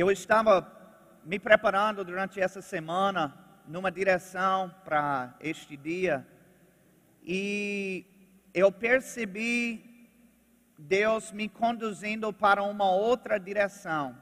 [0.00, 0.66] Eu estava
[1.22, 3.34] me preparando durante essa semana
[3.66, 6.26] numa direção para este dia
[7.22, 8.06] e
[8.54, 10.08] eu percebi
[10.78, 14.16] Deus me conduzindo para uma outra direção.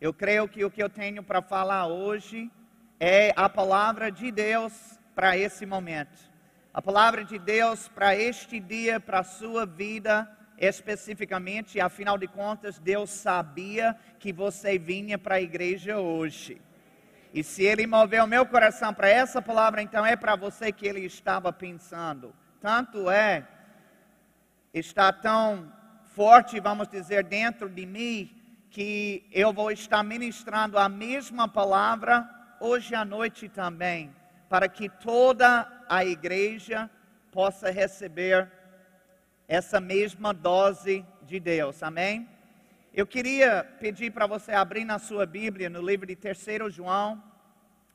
[0.00, 2.50] Eu creio que o que eu tenho para falar hoje
[2.98, 6.28] é a palavra de Deus para esse momento.
[6.74, 10.28] A palavra de Deus para este dia, para a sua vida
[10.60, 16.60] especificamente, afinal de contas, Deus sabia que você vinha para a igreja hoje.
[17.32, 21.00] E se ele moveu meu coração para essa palavra, então é para você que ele
[21.00, 22.34] estava pensando.
[22.60, 23.48] Tanto é,
[24.74, 25.72] está tão
[26.14, 28.30] forte, vamos dizer, dentro de mim,
[28.68, 32.28] que eu vou estar ministrando a mesma palavra
[32.60, 34.14] hoje à noite também,
[34.48, 36.90] para que toda a igreja
[37.32, 38.59] possa receber
[39.50, 41.82] essa mesma dose de Deus.
[41.82, 42.28] Amém?
[42.94, 47.20] Eu queria pedir para você abrir na sua Bíblia, no livro de 3 João,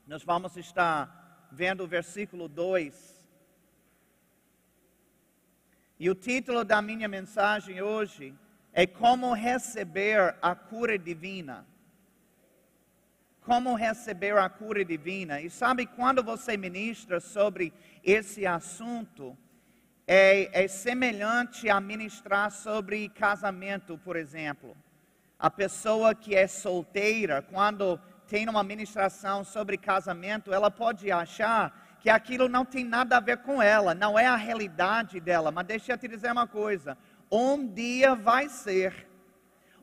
[0.06, 3.26] nós vamos estar vendo o versículo 2.
[5.98, 8.36] E o título da minha mensagem hoje
[8.74, 11.66] é Como receber a cura divina.
[13.40, 15.40] Como receber a cura divina.
[15.40, 17.72] E sabe, quando você ministra sobre
[18.04, 19.38] esse assunto,
[20.08, 24.76] é, é semelhante a ministrar sobre casamento, por exemplo.
[25.38, 32.10] A pessoa que é solteira, quando tem uma ministração sobre casamento, ela pode achar que
[32.10, 35.52] aquilo não tem nada a ver com ela, não é a realidade dela.
[35.52, 36.98] Mas deixa eu te dizer uma coisa:
[37.32, 39.08] um dia vai ser.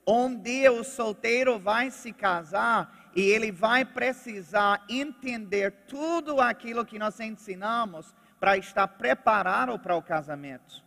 [0.05, 6.99] Um dia o solteiro vai se casar e ele vai precisar entender tudo aquilo que
[6.99, 8.13] nós ensinamos
[8.43, 10.83] para estar preparado para o casamento.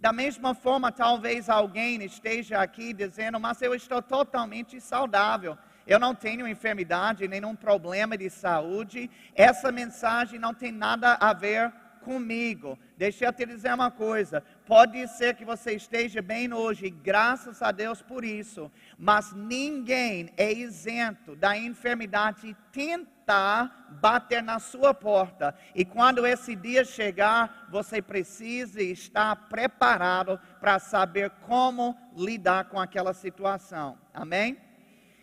[0.00, 5.56] Da mesma forma, talvez alguém esteja aqui dizendo, mas eu estou totalmente saudável.
[5.86, 9.08] Eu não tenho enfermidade, nenhum problema de saúde.
[9.32, 12.76] Essa mensagem não tem nada a ver comigo.
[12.96, 17.72] Deixa eu te dizer uma coisa: pode ser que você esteja bem hoje, graças a
[17.72, 25.54] Deus por isso, mas ninguém é isento da enfermidade tentar bater na sua porta.
[25.74, 33.14] E quando esse dia chegar, você precisa estar preparado para saber como lidar com aquela
[33.14, 33.98] situação.
[34.12, 34.58] Amém?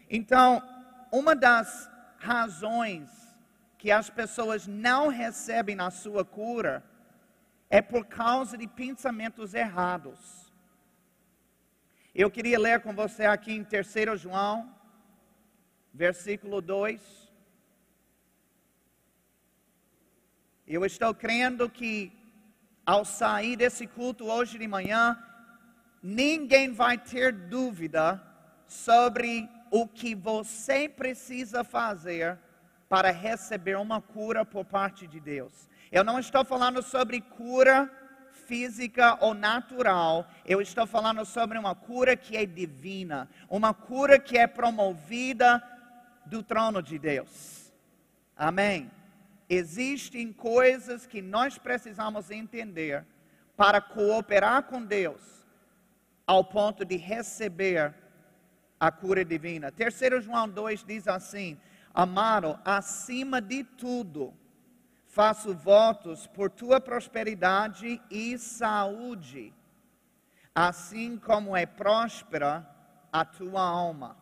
[0.10, 0.60] Então,
[1.12, 3.12] uma das razões
[3.78, 6.84] que as pessoas não recebem na sua cura
[7.70, 10.52] é por causa de pensamentos errados.
[12.14, 14.74] Eu queria ler com você aqui em 3 João,
[15.94, 17.26] versículo 2.
[20.68, 22.12] Eu estou crendo que
[22.86, 25.22] ao sair desse culto hoje de manhã,
[26.02, 28.22] ninguém vai ter dúvida
[28.68, 32.40] sobre o que você precisa fazer
[32.88, 35.68] para receber uma cura por parte de Deus.
[35.92, 37.90] Eu não estou falando sobre cura
[38.46, 44.38] física ou natural, eu estou falando sobre uma cura que é divina, uma cura que
[44.38, 45.64] é promovida
[46.26, 47.74] do trono de Deus.
[48.36, 48.92] Amém.
[49.50, 53.06] Existem coisas que nós precisamos entender
[53.56, 55.22] para cooperar com Deus
[56.26, 57.94] ao ponto de receber
[58.80, 59.72] a cura divina.
[59.72, 61.58] Terceiro João 2 diz assim:
[61.94, 64.34] Amado, acima de tudo,
[65.16, 69.54] faço votos por tua prosperidade e saúde,
[70.54, 72.70] assim como é próspera
[73.14, 74.18] a tua alma.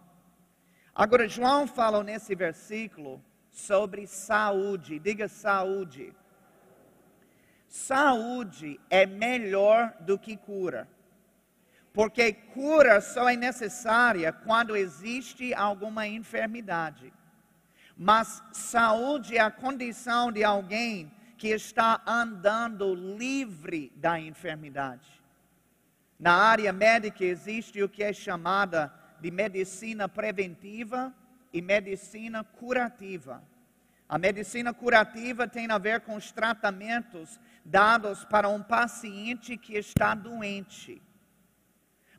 [0.94, 5.00] Agora, João fala nesse versículo sobre saúde.
[5.00, 6.16] Diga saúde.
[7.68, 10.88] Saúde é melhor do que cura.
[11.92, 17.12] Porque cura só é necessária quando existe alguma enfermidade.
[17.96, 25.22] Mas saúde é a condição de alguém que está andando livre da enfermidade.
[26.20, 31.14] Na área médica existe o que é chamada de medicina preventiva
[31.52, 33.44] e medicina curativa.
[34.08, 40.16] A medicina curativa tem a ver com os tratamentos dados para um paciente que está
[40.16, 41.02] doente.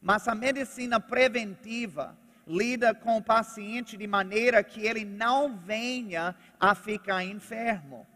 [0.01, 2.17] Mas a medicina preventiva
[2.47, 8.07] lida com o paciente de maneira que ele não venha a ficar enfermo.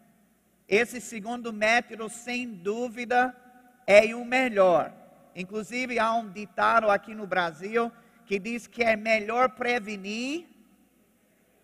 [0.69, 3.35] Esse segundo método, sem dúvida,
[3.87, 4.93] é o melhor.
[5.35, 7.91] Inclusive, há um ditado aqui no Brasil
[8.27, 10.47] que diz que é melhor prevenir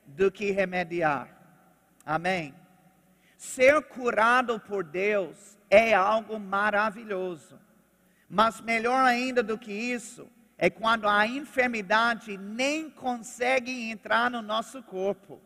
[0.07, 1.29] do que remediar.
[2.07, 2.55] Amém?
[3.37, 7.61] Ser curado por Deus é algo maravilhoso.
[8.29, 10.27] Mas melhor ainda do que isso,
[10.65, 15.39] é quando a enfermidade nem consegue entrar no nosso corpo.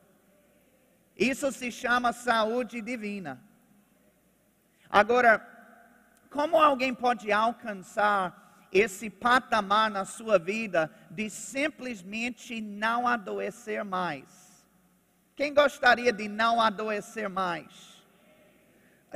[1.16, 3.42] Isso se chama saúde divina.
[4.88, 5.44] Agora,
[6.30, 14.64] como alguém pode alcançar esse patamar na sua vida de simplesmente não adoecer mais?
[15.34, 17.97] Quem gostaria de não adoecer mais?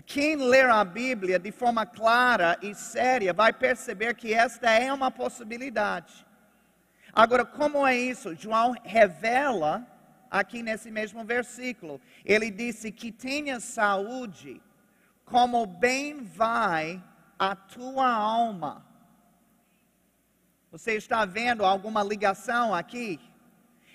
[0.01, 5.11] Quem ler a Bíblia de forma clara e séria vai perceber que esta é uma
[5.11, 6.27] possibilidade.
[7.13, 8.35] Agora, como é isso?
[8.35, 9.87] João revela
[10.31, 12.01] aqui nesse mesmo versículo.
[12.25, 14.63] Ele disse que tenha saúde,
[15.27, 17.03] como bem vai
[17.39, 18.87] a tua alma.
[20.71, 23.21] Você está vendo alguma ligação aqui?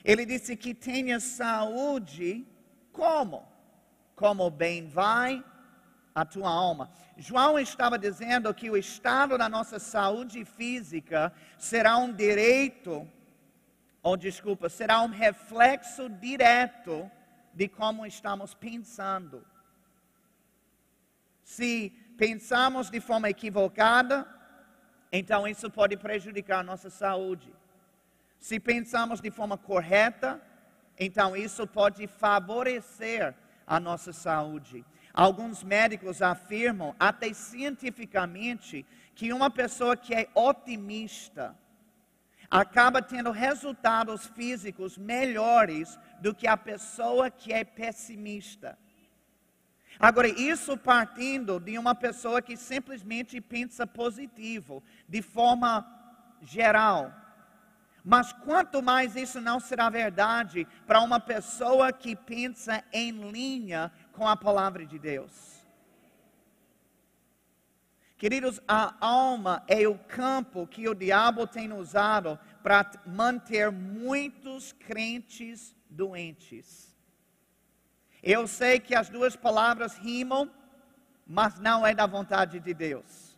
[0.05, 2.45] Ele disse que tenha saúde,
[2.91, 3.47] como?
[4.15, 5.43] Como bem vai
[6.17, 6.89] a tua alma.
[7.15, 13.07] João estava dizendo que o estado da nossa saúde física será um direito,
[14.01, 17.09] ou desculpa, será um reflexo direto
[17.53, 19.45] de como estamos pensando.
[21.43, 24.27] Se pensamos de forma equivocada,
[25.11, 27.53] então isso pode prejudicar a nossa saúde.
[28.39, 30.41] Se pensamos de forma correta,
[30.97, 33.35] então isso pode favorecer
[33.67, 34.83] a nossa saúde.
[35.17, 38.85] Alguns médicos afirmam, até cientificamente,
[39.15, 41.57] que uma pessoa que é otimista
[42.51, 48.77] acaba tendo resultados físicos melhores do que a pessoa que é pessimista.
[49.99, 55.83] Agora, isso partindo de uma pessoa que simplesmente pensa positivo, de forma
[56.43, 57.11] geral.
[58.09, 64.27] Mas quanto mais isso não será verdade para uma pessoa que pensa em linha com
[64.27, 65.31] a palavra de Deus.
[68.17, 75.75] Queridos, a alma é o campo que o diabo tem usado para manter muitos crentes
[75.87, 76.97] doentes.
[78.23, 80.51] Eu sei que as duas palavras rimam,
[81.27, 83.37] mas não é da vontade de Deus.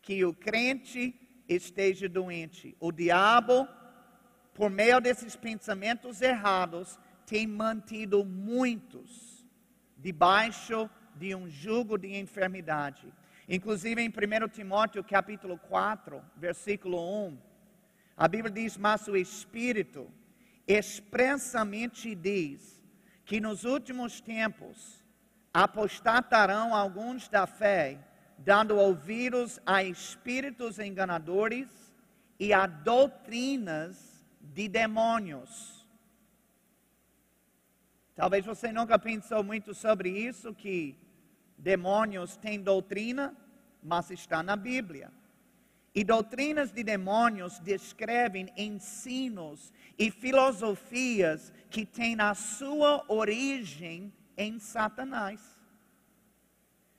[0.00, 1.12] Que o crente
[1.48, 2.76] esteja doente.
[2.78, 3.66] O diabo,
[4.54, 9.33] por meio desses pensamentos errados, tem mantido muitos
[10.04, 13.10] debaixo de um jugo de enfermidade.
[13.48, 16.98] Inclusive em 1 Timóteo capítulo 4, versículo
[17.28, 17.38] 1,
[18.14, 20.12] a Bíblia diz: Mas o Espírito
[20.68, 22.82] expressamente diz
[23.24, 25.02] que nos últimos tempos
[25.54, 27.98] apostatarão alguns da fé,
[28.36, 31.68] dando ouvidos a espíritos enganadores
[32.38, 35.83] e a doutrinas de demônios
[38.14, 40.96] Talvez você nunca pensou muito sobre isso, que
[41.58, 43.36] demônios têm doutrina,
[43.82, 45.10] mas está na Bíblia.
[45.92, 55.40] E doutrinas de demônios descrevem ensinos e filosofias que têm a sua origem em Satanás.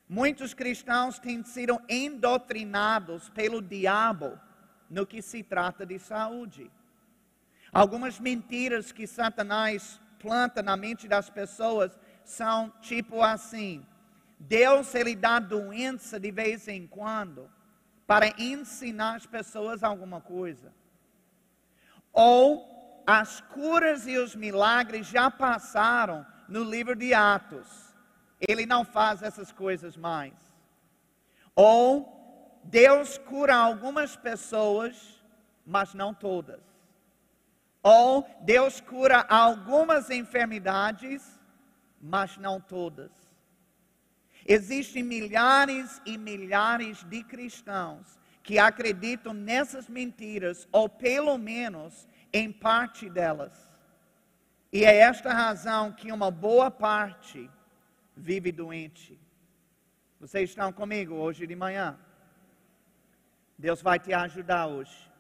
[0.08, 4.40] Muitos cristãos têm sido endoctrinados pelo diabo
[4.90, 6.70] no que se trata de saúde.
[7.72, 11.92] Algumas mentiras que Satanás planta na mente das pessoas
[12.24, 13.86] são tipo assim:
[14.40, 17.48] Deus ele dá doença de vez em quando
[18.08, 20.74] para ensinar as pessoas alguma coisa.
[22.12, 27.68] Ou as curas e os milagres já passaram no livro de Atos.
[28.40, 30.34] Ele não faz essas coisas mais.
[31.56, 35.24] Ou Deus cura algumas pessoas,
[35.66, 36.75] mas não todas.
[37.88, 41.40] Ou Deus cura algumas enfermidades,
[42.02, 43.12] mas não todas.
[44.44, 53.08] Existem milhares e milhares de cristãos que acreditam nessas mentiras, ou pelo menos em parte
[53.08, 53.54] delas.
[54.74, 57.48] E é esta razão que uma boa parte
[58.18, 59.16] vive doente.
[60.20, 62.00] Vocês estão comigo hoje de manhã?
[63.56, 65.15] Deus vai te ajudar hoje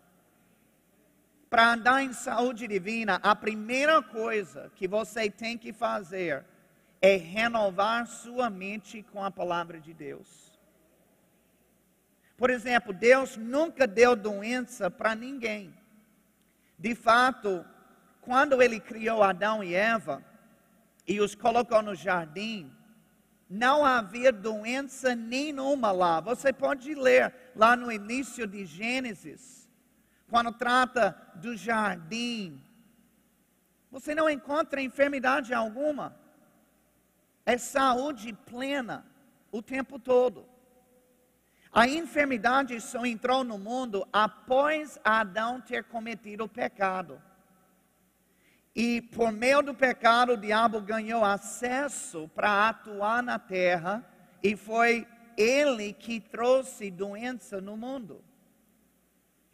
[1.55, 6.43] para andar em saúde divina, a primeira coisa que você tem que fazer
[7.01, 10.59] é renovar sua mente com a palavra de Deus.
[12.35, 15.73] Por exemplo, Deus nunca deu doença para ninguém.
[16.77, 17.63] De fato,
[18.19, 20.21] quando ele criou Adão e Eva
[21.07, 22.69] e os colocou no jardim,
[23.49, 26.19] não havia doença nenhuma lá.
[26.19, 29.64] Você pode ler lá no início de Gênesis
[30.29, 32.61] quando trata do jardim,
[33.91, 36.15] você não encontra enfermidade alguma.
[37.45, 39.05] É saúde plena
[39.51, 40.45] o tempo todo.
[41.71, 47.21] A enfermidade só entrou no mundo após Adão ter cometido o pecado.
[48.75, 54.03] E por meio do pecado, o diabo ganhou acesso para atuar na terra,
[54.43, 58.23] e foi ele que trouxe doença no mundo.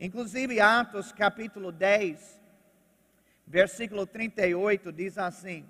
[0.03, 2.41] Inclusive, Atos capítulo 10,
[3.45, 5.63] versículo 38 diz assim: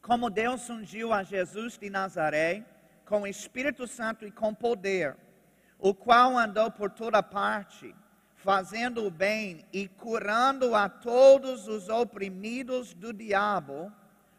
[0.00, 2.64] Como Deus ungiu a Jesus de Nazaré
[3.04, 5.16] com o Espírito Santo e com poder,
[5.76, 7.92] o qual andou por toda parte,
[8.36, 13.92] fazendo o bem e curando a todos os oprimidos do diabo,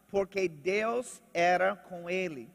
[0.08, 2.53] porque Deus era com ele.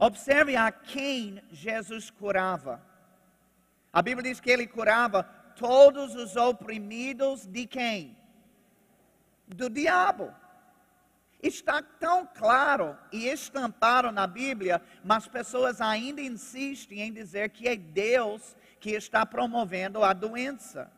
[0.00, 2.82] Observe a quem Jesus curava.
[3.92, 5.22] A Bíblia diz que ele curava
[5.54, 8.16] todos os oprimidos de quem?
[9.46, 10.32] Do diabo.
[11.42, 17.76] Está tão claro e estampado na Bíblia, mas pessoas ainda insistem em dizer que é
[17.76, 20.90] Deus que está promovendo a doença.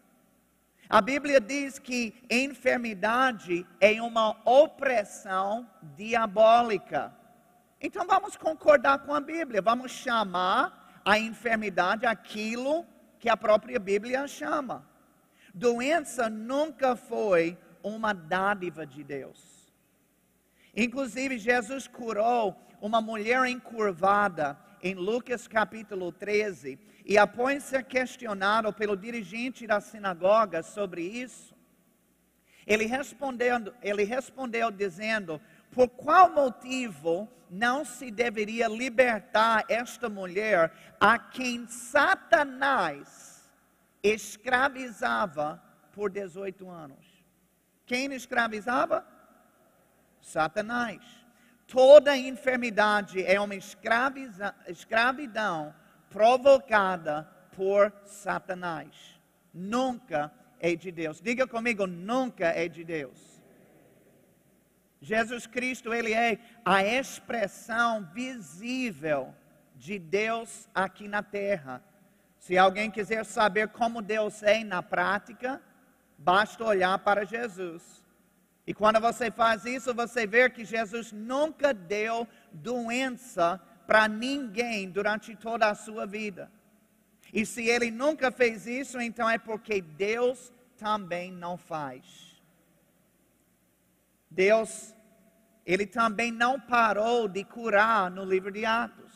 [0.89, 7.13] A Bíblia diz que enfermidade é uma opressão diabólica.
[7.83, 12.87] Então vamos concordar com a Bíblia, vamos chamar a enfermidade aquilo
[13.19, 14.87] que a própria Bíblia chama.
[15.53, 19.73] Doença nunca foi uma dádiva de Deus.
[20.75, 28.97] Inclusive, Jesus curou uma mulher encurvada em Lucas capítulo 13, e após ser questionado pelo
[28.97, 31.53] dirigente da sinagoga sobre isso,
[32.67, 35.41] ele respondeu, ele respondeu dizendo:
[35.73, 43.51] Por qual motivo não se deveria libertar esta mulher a quem Satanás
[44.03, 45.63] escravizava
[45.93, 47.07] por 18 anos?
[47.87, 49.07] Quem escravizava?
[50.21, 51.01] Satanás.
[51.67, 55.75] Toda enfermidade é uma escravidão
[56.11, 57.27] provocada
[57.57, 59.19] por Satanás.
[59.55, 61.19] Nunca é de Deus.
[61.19, 63.32] Diga comigo, nunca é de Deus.
[65.03, 69.35] Jesus Cristo, ele é a expressão visível
[69.75, 71.83] de Deus aqui na terra.
[72.39, 75.61] Se alguém quiser saber como Deus é na prática,
[76.17, 77.83] basta olhar para Jesus.
[78.65, 85.35] E quando você faz isso, você vê que Jesus nunca deu doença para ninguém durante
[85.35, 86.49] toda a sua vida.
[87.33, 92.32] E se ele nunca fez isso, então é porque Deus também não faz.
[94.33, 94.95] Deus,
[95.65, 99.13] ele também não parou de curar no livro de Atos.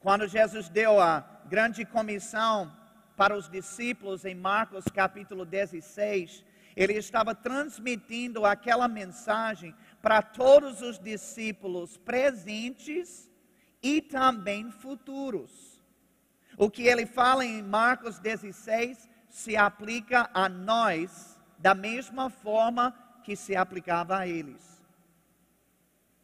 [0.00, 2.76] Quando Jesus deu a grande comissão
[3.16, 10.98] para os discípulos em Marcos capítulo 16, ele estava transmitindo aquela mensagem para todos os
[10.98, 13.30] discípulos presentes
[13.80, 15.80] e também futuros.
[16.56, 22.92] O que ele fala em Marcos 16 se aplica a nós da mesma forma
[23.22, 24.72] que se aplicava a eles.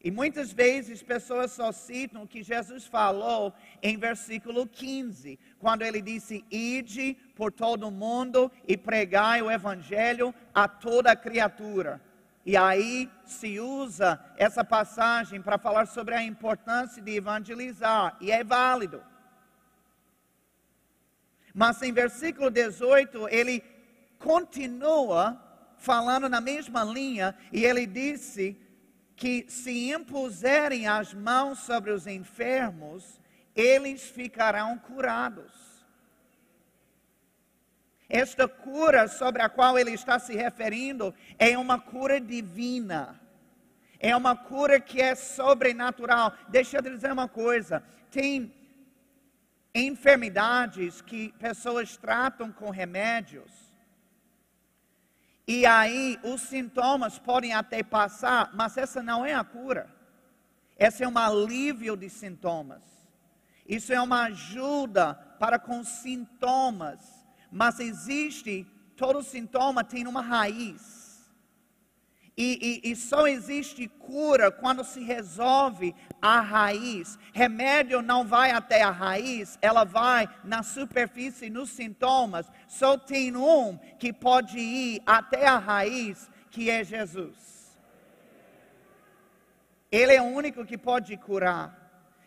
[0.03, 3.53] E muitas vezes pessoas só citam o que Jesus falou
[3.83, 10.33] em versículo 15, quando ele disse: Ide por todo o mundo e pregai o evangelho
[10.55, 12.01] a toda criatura.
[12.47, 18.45] E aí se usa essa passagem para falar sobre a importância de evangelizar, e é
[18.45, 19.03] válido.
[21.53, 23.65] Mas em versículo 18, ele
[24.19, 25.48] continua
[25.79, 28.57] falando na mesma linha, e ele disse
[29.17, 33.21] que se impuserem as mãos sobre os enfermos,
[33.55, 35.69] eles ficarão curados.
[38.09, 43.21] Esta cura sobre a qual ele está se referindo é uma cura divina.
[44.01, 46.33] É uma cura que é sobrenatural.
[46.49, 48.55] Deixa eu dizer uma coisa: tem
[49.75, 53.68] enfermidades que pessoas tratam com remédios
[55.49, 59.89] e aí os sintomas podem até passar, mas essa não é a cura.
[60.77, 62.83] Essa é um alívio de sintomas.
[63.67, 67.01] Isso é uma ajuda para com sintomas.
[67.51, 71.33] Mas existe, todo sintoma tem uma raiz.
[72.37, 77.19] E, e, e, só existe cura quando se resolve a raiz.
[77.33, 82.51] Remédio não vai até a raiz, ela vai na superfície, nos sintomas.
[82.67, 87.77] Só tem um que pode ir até a raiz, que é Jesus.
[89.91, 91.77] Ele é o único que pode curar.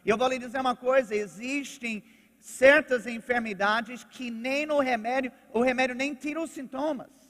[0.05, 2.03] Eu vou lhe dizer uma coisa: existem
[2.39, 7.21] certas enfermidades que nem no remédio, o remédio nem tira os sintomas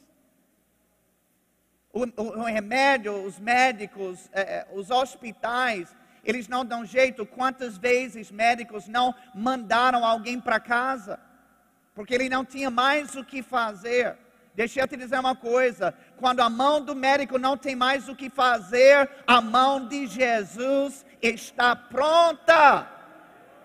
[1.93, 7.25] o, o remédio, os médicos, é, os hospitais, eles não dão jeito.
[7.25, 11.19] Quantas vezes médicos não mandaram alguém para casa?
[11.93, 14.17] Porque ele não tinha mais o que fazer.
[14.53, 18.15] Deixa eu te dizer uma coisa: quando a mão do médico não tem mais o
[18.15, 22.87] que fazer, a mão de Jesus está pronta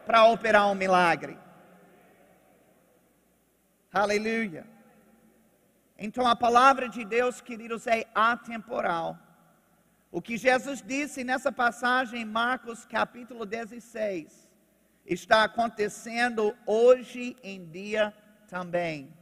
[0.06, 1.36] para operar um milagre.
[3.92, 4.66] Aleluia.
[5.98, 9.18] Então a palavra de Deus, queridos, é atemporal.
[10.16, 14.49] O que Jesus disse nessa passagem em Marcos capítulo 16
[15.04, 18.14] está acontecendo hoje em dia
[18.49, 19.14] também.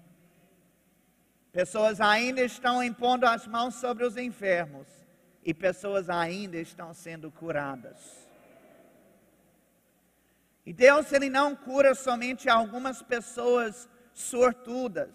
[1.51, 4.87] Pessoas ainda estão impondo as mãos sobre os enfermos
[5.43, 7.99] e pessoas ainda estão sendo curadas.
[10.65, 15.11] E Deus ele não cura somente algumas pessoas sortudas,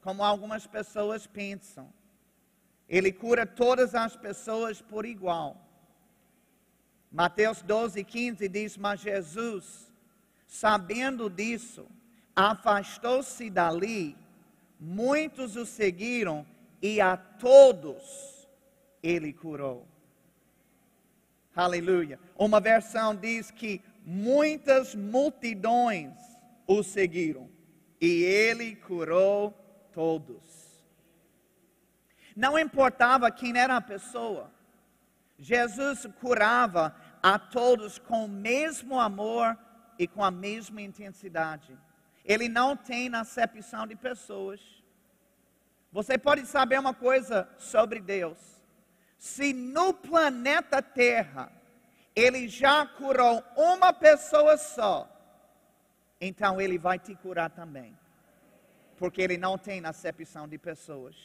[0.00, 1.92] como algumas pessoas pensam.
[2.92, 5.56] Ele cura todas as pessoas por igual.
[7.10, 9.90] Mateus 12, 15 diz: Mas Jesus,
[10.46, 11.86] sabendo disso,
[12.36, 14.14] afastou-se dali
[14.78, 16.44] muitos o seguiram
[16.82, 18.46] e a todos
[19.02, 19.86] ele curou.
[21.56, 22.20] Aleluia.
[22.36, 26.12] Uma versão diz que muitas multidões
[26.66, 27.48] o seguiram
[27.98, 29.52] e ele curou
[29.94, 30.61] todos.
[32.34, 34.50] Não importava quem era a pessoa,
[35.38, 39.58] Jesus curava a todos com o mesmo amor
[39.98, 41.76] e com a mesma intensidade.
[42.24, 44.60] Ele não tem acepção de pessoas.
[45.90, 48.38] Você pode saber uma coisa sobre Deus.
[49.18, 51.50] Se no planeta Terra
[52.14, 55.08] ele já curou uma pessoa só,
[56.20, 57.98] então ele vai te curar também.
[58.96, 61.16] Porque ele não tem acepção de pessoas.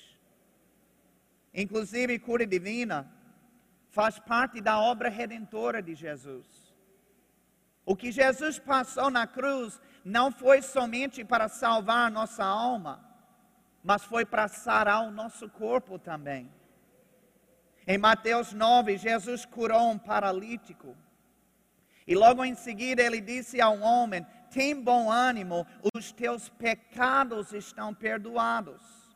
[1.63, 3.11] Inclusive, cura divina
[3.89, 6.45] faz parte da obra redentora de Jesus.
[7.83, 13.03] O que Jesus passou na cruz não foi somente para salvar nossa alma,
[13.83, 16.47] mas foi para sarar o nosso corpo também.
[17.87, 20.95] Em Mateus 9, Jesus curou um paralítico.
[22.05, 25.65] E logo em seguida ele disse ao homem: Tem bom ânimo,
[25.95, 29.06] os teus pecados estão perdoados.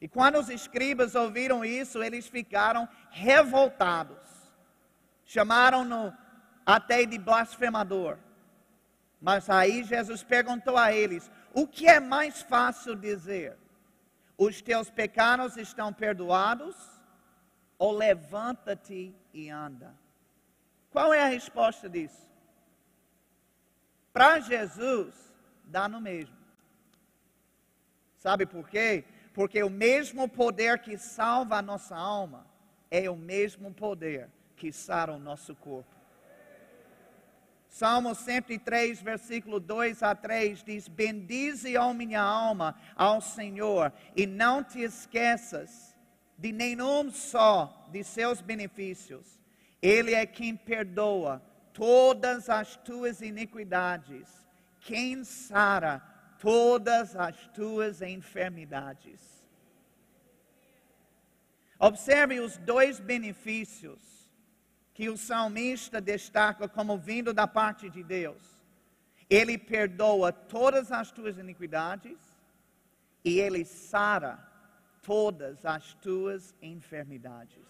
[0.00, 4.18] E quando os escribas ouviram isso, eles ficaram revoltados.
[5.24, 6.16] Chamaram-no
[6.64, 8.18] até de blasfemador.
[9.20, 13.56] Mas aí Jesus perguntou a eles: o que é mais fácil dizer?
[14.36, 16.76] Os teus pecados estão perdoados?
[17.78, 19.94] Ou levanta-te e anda?
[20.90, 22.26] Qual é a resposta disso?
[24.12, 25.14] Para Jesus,
[25.64, 26.36] dá no mesmo.
[28.16, 29.04] Sabe por quê?
[29.36, 32.46] Porque o mesmo poder que salva a nossa alma
[32.90, 35.94] é o mesmo poder que sara o nosso corpo.
[37.68, 44.64] Salmo 103, versículo 2 a 3 diz: Bendize, ó minha alma, ao Senhor, e não
[44.64, 45.94] te esqueças
[46.38, 49.38] de nenhum só de seus benefícios.
[49.82, 51.42] Ele é quem perdoa
[51.74, 54.48] todas as tuas iniquidades,
[54.80, 59.20] quem sara todas as tuas enfermidades.
[61.78, 63.98] Observe os dois benefícios
[64.94, 68.56] que o salmista destaca como vindo da parte de Deus.
[69.28, 72.16] Ele perdoa todas as tuas iniquidades
[73.22, 74.38] e ele sara
[75.02, 77.66] todas as tuas enfermidades.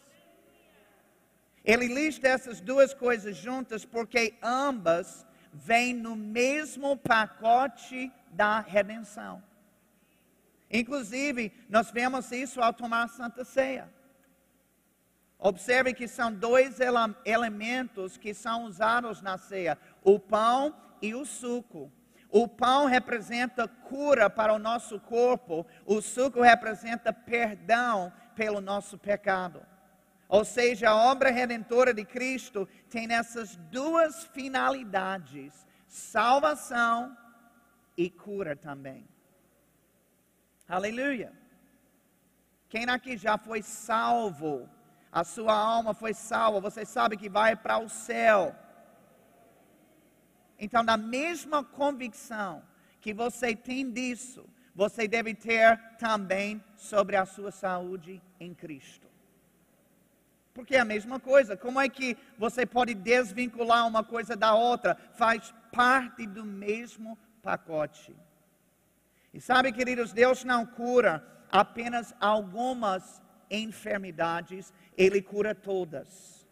[1.64, 9.42] Ele lista essas duas coisas juntas porque ambas vêm no mesmo pacote da redenção.
[10.70, 13.90] Inclusive, nós vemos isso ao tomar a Santa Ceia.
[15.38, 16.79] Observe que são dois
[17.25, 21.92] elementos que são usados na ceia: o pão e o suco.
[22.29, 29.64] O pão representa cura para o nosso corpo, o suco representa perdão pelo nosso pecado.
[30.29, 37.16] Ou seja, a obra redentora de Cristo tem essas duas finalidades: salvação
[37.97, 39.07] e cura também.
[40.69, 41.33] Aleluia.
[42.69, 44.69] Quem aqui já foi salvo
[45.17, 48.55] a sua alma foi salva, você sabe que vai para o céu.
[50.59, 52.63] Então, na mesma convicção
[53.01, 59.07] que você tem disso, você deve ter também sobre a sua saúde em Cristo.
[60.53, 61.57] Porque é a mesma coisa.
[61.57, 64.97] Como é que você pode desvincular uma coisa da outra?
[65.15, 68.13] Faz parte do mesmo pacote.
[69.33, 76.45] E sabe, queridos, Deus não cura apenas algumas enfermidades, Ele cura todas.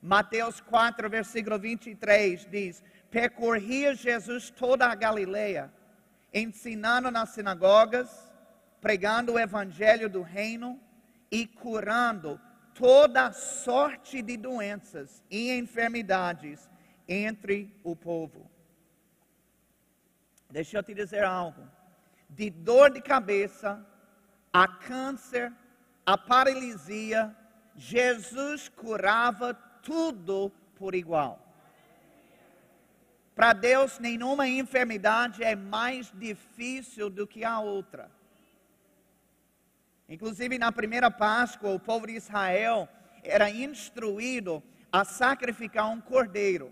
[0.00, 5.72] Mateus 4, versículo 23 diz: Percorria Jesus toda a Galileia,
[6.32, 8.32] ensinando nas sinagogas,
[8.80, 10.80] pregando o evangelho do reino
[11.28, 12.40] e curando
[12.72, 16.70] toda sorte de doenças e enfermidades
[17.08, 18.51] entre o povo.
[20.52, 21.66] Deixa eu te dizer algo.
[22.28, 23.84] De dor de cabeça,
[24.52, 25.50] a câncer,
[26.04, 27.34] a paralisia,
[27.74, 31.38] Jesus curava tudo por igual.
[33.34, 38.10] Para Deus, nenhuma enfermidade é mais difícil do que a outra.
[40.06, 42.86] Inclusive, na primeira Páscoa, o povo de Israel
[43.24, 44.62] era instruído
[44.92, 46.70] a sacrificar um cordeiro.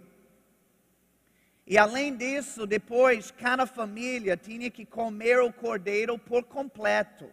[1.70, 7.30] E além disso, depois, cada família tinha que comer o cordeiro por completo.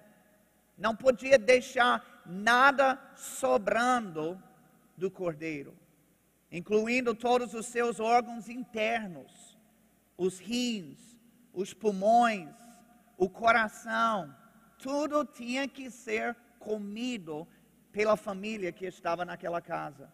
[0.78, 4.40] Não podia deixar nada sobrando
[4.96, 5.76] do cordeiro,
[6.52, 9.58] incluindo todos os seus órgãos internos,
[10.16, 11.18] os rins,
[11.52, 12.54] os pulmões,
[13.18, 14.36] o coração,
[14.78, 17.48] tudo tinha que ser comido
[17.92, 20.14] pela família que estava naquela casa.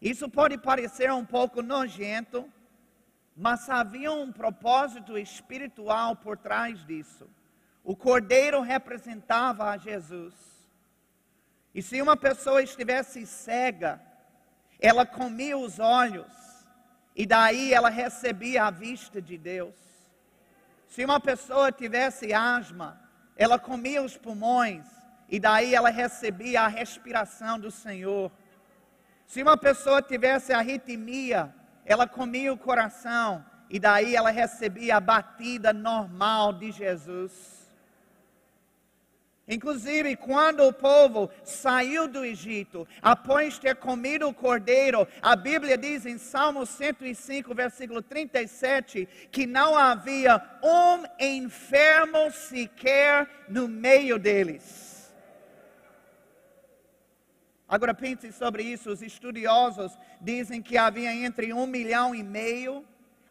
[0.00, 2.48] Isso pode parecer um pouco nojento,
[3.36, 7.28] mas havia um propósito espiritual por trás disso.
[7.82, 10.34] O cordeiro representava a Jesus.
[11.74, 14.00] E se uma pessoa estivesse cega,
[14.80, 16.32] ela comia os olhos,
[17.16, 19.74] e daí ela recebia a vista de Deus.
[20.86, 23.00] Se uma pessoa tivesse asma,
[23.36, 24.86] ela comia os pulmões,
[25.28, 28.30] e daí ela recebia a respiração do Senhor.
[29.26, 31.52] Se uma pessoa tivesse arritmia,
[31.84, 37.64] ela comia o coração, e daí ela recebia a batida normal de Jesus.
[39.46, 46.06] Inclusive, quando o povo saiu do Egito, após ter comido o cordeiro, a Bíblia diz
[46.06, 54.93] em Salmo 105, versículo 37, que não havia um enfermo sequer no meio deles.
[57.74, 62.84] Agora pense sobre isso: os estudiosos dizem que havia entre um milhão e meio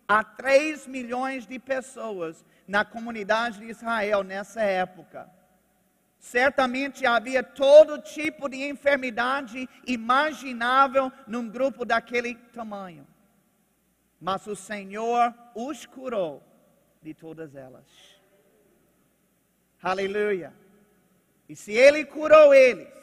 [0.06, 5.32] a três milhões de pessoas na comunidade de Israel nessa época.
[6.20, 13.08] Certamente havia todo tipo de enfermidade imaginável num grupo daquele tamanho.
[14.20, 16.44] Mas o Senhor os curou
[17.02, 17.86] de todas elas.
[19.82, 20.54] Aleluia.
[21.48, 23.03] E se Ele curou eles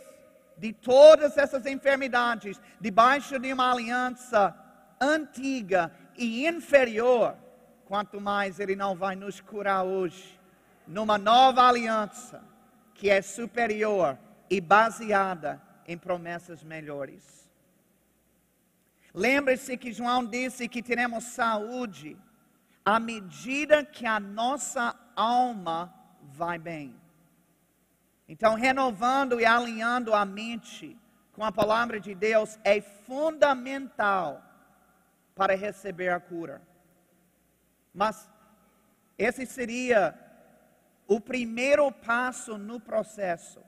[0.61, 4.55] de todas essas enfermidades, debaixo de uma aliança
[5.01, 7.35] antiga e inferior,
[7.87, 10.39] quanto mais Ele não vai nos curar hoje,
[10.87, 12.45] numa nova aliança
[12.95, 14.19] que é superior
[14.51, 17.51] e baseada em promessas melhores.
[19.15, 22.19] Lembre-se que João disse que teremos saúde
[22.85, 27.00] à medida que a nossa alma vai bem.
[28.33, 30.97] Então, renovando e alinhando a mente
[31.33, 34.41] com a palavra de Deus é fundamental
[35.35, 36.63] para receber a cura.
[37.93, 38.31] Mas
[39.19, 40.17] esse seria
[41.09, 43.61] o primeiro passo no processo.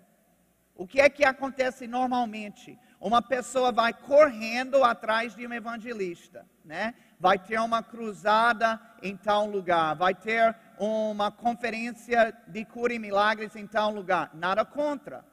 [0.77, 2.79] O que é que acontece normalmente?
[3.01, 6.95] Uma pessoa vai correndo atrás de um evangelista, né?
[7.19, 13.55] Vai ter uma cruzada em tal lugar, vai ter uma conferência de cura e milagres
[13.55, 14.31] em tal lugar.
[14.35, 15.25] Nada contra.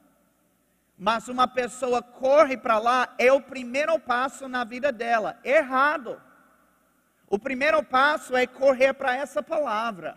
[0.96, 5.40] Mas uma pessoa corre para lá, é o primeiro passo na vida dela.
[5.42, 6.22] Errado.
[7.26, 10.16] O primeiro passo é correr para essa palavra.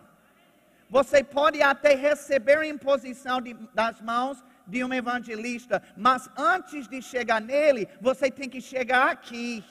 [0.90, 7.02] Você pode até receber a imposição de, das mãos de um evangelista, mas antes de
[7.02, 9.64] chegar nele, você tem que chegar aqui.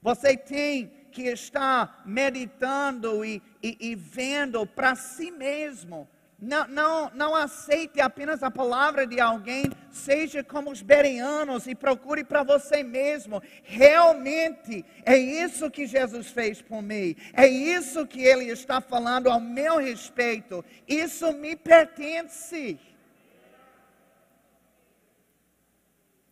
[0.00, 6.08] Você tem que estar meditando e, e, e vendo para si mesmo
[6.40, 12.24] não, não, não aceite apenas a palavra de alguém, seja como os bereanos e procure
[12.24, 13.42] para você mesmo.
[13.62, 19.38] Realmente é isso que Jesus fez por mim, é isso que Ele está falando ao
[19.38, 20.64] meu respeito.
[20.88, 22.80] Isso me pertence.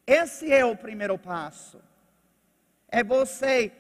[0.07, 1.83] Esse é o primeiro passo.
[2.91, 3.71] É você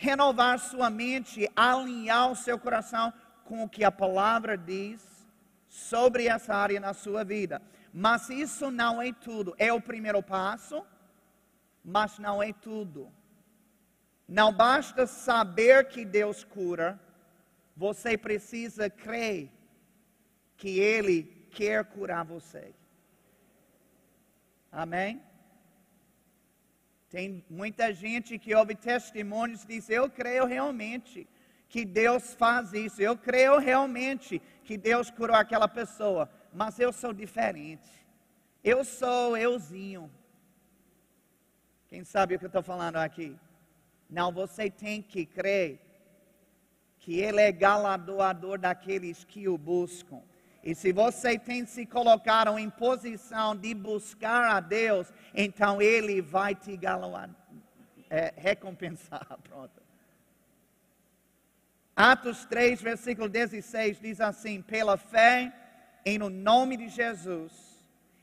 [0.00, 3.12] renovar sua mente, alinhar o seu coração
[3.44, 5.28] com o que a palavra diz
[5.68, 7.60] sobre essa área na sua vida.
[7.92, 9.54] Mas isso não é tudo.
[9.58, 10.82] É o primeiro passo,
[11.84, 13.12] mas não é tudo.
[14.26, 16.98] Não basta saber que Deus cura,
[17.76, 19.50] você precisa crer
[20.56, 22.72] que Ele quer curar você.
[24.72, 25.20] Amém?
[27.10, 31.26] Tem muita gente que ouve testemunhos e diz: Eu creio realmente
[31.68, 33.02] que Deus faz isso.
[33.02, 36.30] Eu creio realmente que Deus curou aquela pessoa.
[36.52, 37.90] Mas eu sou diferente.
[38.62, 40.08] Eu sou euzinho.
[41.88, 43.36] Quem sabe o que eu estou falando aqui?
[44.08, 45.80] Não, você tem que crer
[47.00, 50.22] que Ele é galardoador daqueles que o buscam.
[50.62, 56.54] E se você tem se colocado em posição de buscar a Deus, então Ele vai
[56.54, 57.30] te galoar,
[58.10, 59.26] é, recompensar.
[59.42, 59.80] Pronto.
[61.96, 65.52] Atos 3, versículo 16 diz assim: Pela fé
[66.04, 67.52] em no nome de Jesus,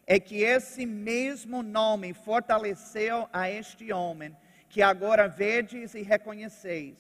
[0.06, 4.36] é que esse mesmo nome fortaleceu a este homem,
[4.70, 6.98] que agora vedes e reconheceis.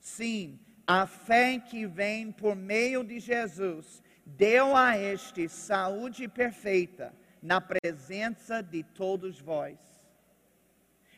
[0.00, 4.02] Sim, a fé que vem por meio de Jesus
[4.36, 9.78] deu a este saúde perfeita na presença de todos vós.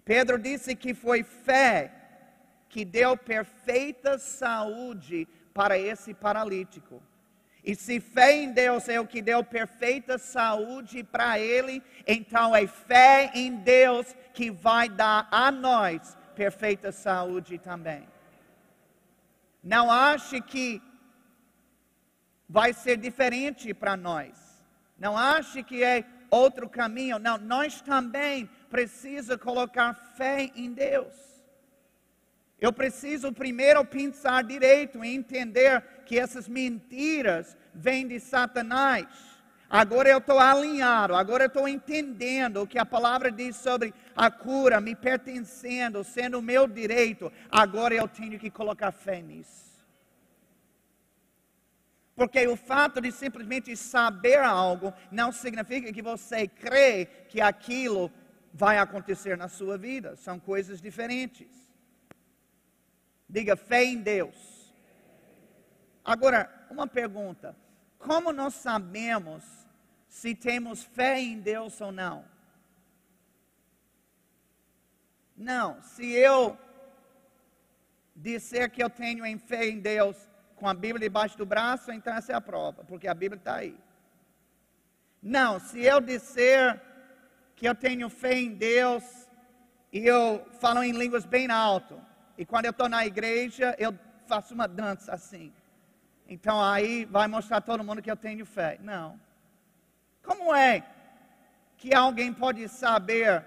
[0.04, 1.92] Pedro disse que foi fé
[2.68, 7.02] que deu perfeita saúde para esse paralítico.
[7.62, 12.66] E se fé em Deus é o que deu perfeita saúde para ele, então é
[12.66, 18.06] fé em Deus que vai dar a nós perfeita saúde também.
[19.62, 20.82] Não ache que
[22.48, 24.32] vai ser diferente para nós.
[24.98, 27.18] Não ache que é outro caminho.
[27.18, 31.14] Não, nós também precisamos colocar fé em Deus.
[32.60, 39.06] Eu preciso primeiro pensar direito e entender que essas mentiras vêm de Satanás.
[39.68, 44.30] Agora eu estou alinhado, agora eu estou entendendo o que a palavra diz sobre a
[44.30, 47.32] cura me pertencendo, sendo o meu direito.
[47.50, 49.73] Agora eu tenho que colocar fé nisso.
[52.14, 58.10] Porque o fato de simplesmente saber algo não significa que você crê que aquilo
[58.52, 60.14] vai acontecer na sua vida.
[60.14, 61.48] São coisas diferentes.
[63.28, 64.72] Diga fé em Deus.
[66.04, 67.56] Agora, uma pergunta:
[67.98, 69.44] como nós sabemos
[70.08, 72.24] se temos fé em Deus ou não?
[75.36, 76.56] Não, se eu
[78.14, 80.16] disser que eu tenho fé em Deus,
[80.56, 83.56] com a Bíblia debaixo do braço, então essa é a prova, porque a Bíblia está
[83.56, 83.76] aí.
[85.22, 86.80] Não, se eu disser
[87.56, 89.04] que eu tenho fé em Deus
[89.92, 92.00] e eu falo em línguas bem alto,
[92.36, 95.52] e quando eu estou na igreja eu faço uma dança assim,
[96.28, 98.78] então aí vai mostrar a todo mundo que eu tenho fé.
[98.80, 99.20] Não.
[100.22, 100.82] Como é
[101.76, 103.44] que alguém pode saber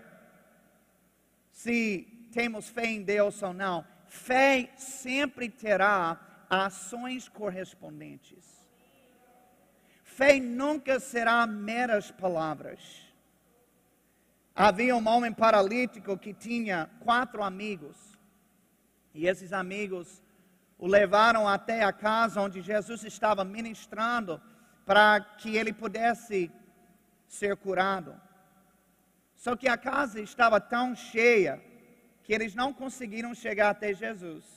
[1.52, 3.86] se temos fé em Deus ou não?
[4.08, 8.46] Fé sempre terá ações correspondentes.
[10.04, 12.80] Fé nunca será meras palavras.
[14.56, 17.96] Havia um homem paralítico que tinha quatro amigos.
[19.14, 20.24] E esses amigos
[20.78, 24.42] o levaram até a casa onde Jesus estava ministrando
[24.86, 26.52] para que ele pudesse
[27.28, 28.20] ser curado.
[29.36, 31.62] Só que a casa estava tão cheia
[32.24, 34.57] que eles não conseguiram chegar até Jesus.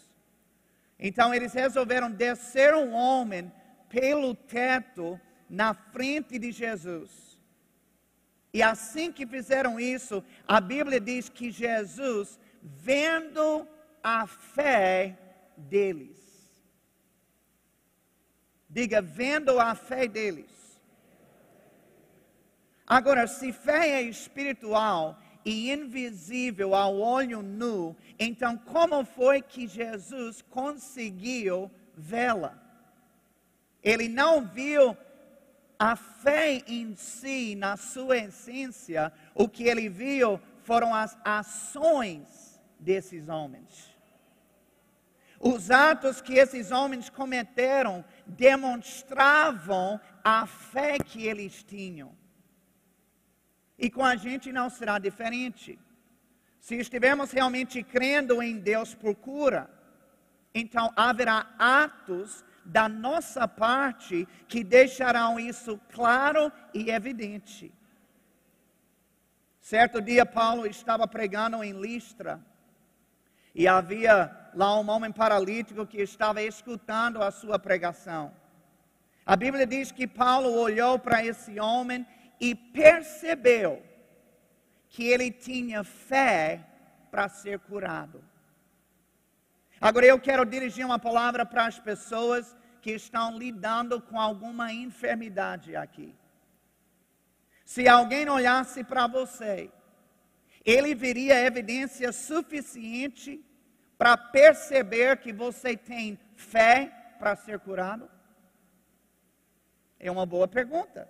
[1.00, 3.50] Então eles resolveram descer um homem
[3.88, 7.40] pelo teto na frente de Jesus.
[8.52, 13.66] E assim que fizeram isso, a Bíblia diz que Jesus, vendo
[14.02, 15.16] a fé
[15.56, 16.18] deles,
[18.68, 20.50] diga, vendo a fé deles.
[22.86, 25.18] Agora, se fé é espiritual,
[25.50, 32.56] e invisível ao olho nu, então como foi que Jesus conseguiu vê-la?
[33.82, 34.96] Ele não viu
[35.76, 43.28] a fé em si, na sua essência, o que ele viu foram as ações desses
[43.28, 43.90] homens.
[45.40, 52.14] Os atos que esses homens cometeram demonstravam a fé que eles tinham.
[53.80, 55.78] E com a gente não será diferente.
[56.60, 59.70] Se estivermos realmente crendo em Deus por cura,
[60.54, 67.72] então haverá atos da nossa parte que deixarão isso claro e evidente.
[69.62, 72.38] Certo dia, Paulo estava pregando em Listra
[73.54, 78.30] e havia lá um homem paralítico que estava escutando a sua pregação.
[79.24, 82.06] A Bíblia diz que Paulo olhou para esse homem
[82.40, 83.82] e percebeu
[84.88, 86.66] que ele tinha fé
[87.10, 88.24] para ser curado.
[89.80, 95.76] Agora eu quero dirigir uma palavra para as pessoas que estão lidando com alguma enfermidade
[95.76, 96.14] aqui.
[97.64, 99.70] Se alguém olhasse para você
[100.64, 103.44] ele veria evidência suficiente
[103.96, 108.10] para perceber que você tem fé para ser curado?
[109.98, 111.08] É uma boa pergunta.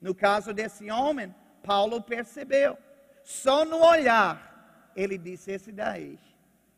[0.00, 2.78] No caso desse homem, Paulo percebeu.
[3.22, 6.18] Só no olhar, ele disse: Esse daí,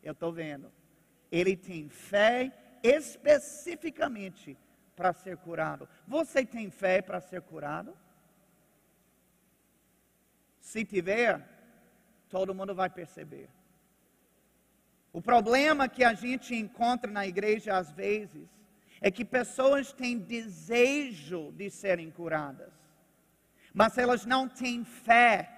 [0.02, 0.72] eu estou vendo.
[1.30, 2.52] Ele tem fé
[2.83, 4.56] especificamente
[4.96, 5.88] para ser curado.
[6.06, 7.96] Você tem fé para ser curado?
[10.61, 11.40] Se tiver,
[12.28, 13.48] todo mundo vai perceber.
[15.12, 18.48] O problema que a gente encontra na igreja às vezes
[19.00, 22.72] é que pessoas têm desejo de serem curadas,
[23.72, 25.48] mas elas não têm fé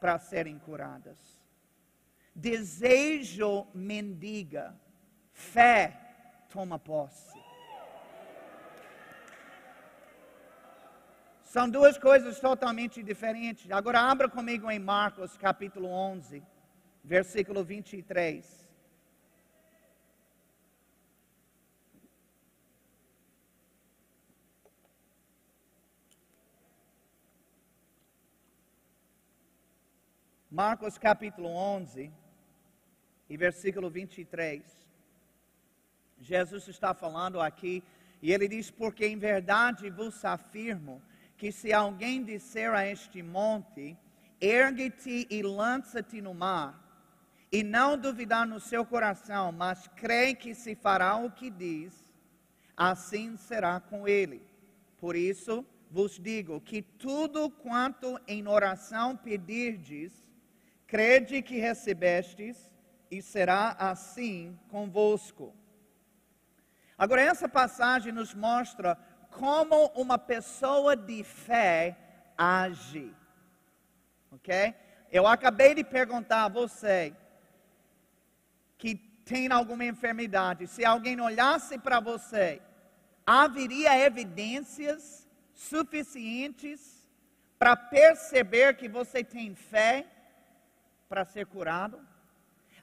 [0.00, 1.18] para serem curadas.
[2.34, 4.78] Desejo mendiga,
[5.32, 5.98] fé
[6.50, 7.36] toma posse.
[11.42, 13.70] São duas coisas totalmente diferentes.
[13.70, 16.42] Agora abra comigo em Marcos capítulo 11,
[17.02, 18.65] versículo 23.
[30.56, 32.10] Marcos capítulo 11
[33.28, 34.64] e versículo 23.
[36.18, 37.84] Jesus está falando aqui
[38.22, 41.02] e ele diz: Porque em verdade vos afirmo
[41.36, 43.98] que se alguém disser a este monte,
[44.40, 46.82] ergue-te e lança-te no mar,
[47.52, 51.92] e não duvidar no seu coração, mas crê que se fará o que diz,
[52.74, 54.40] assim será com ele.
[54.96, 60.25] Por isso vos digo que tudo quanto em oração pedirdes,
[60.86, 62.70] crede que recebestes,
[63.10, 65.54] e será assim convosco.
[66.98, 68.96] Agora, essa passagem nos mostra
[69.30, 71.96] como uma pessoa de fé
[72.36, 73.14] age.
[74.32, 74.74] Ok?
[75.10, 77.14] Eu acabei de perguntar a você
[78.78, 78.94] que
[79.24, 82.62] tem alguma enfermidade, se alguém olhasse para você,
[83.26, 87.08] haveria evidências suficientes
[87.58, 90.06] para perceber que você tem fé
[91.08, 92.00] para ser curado.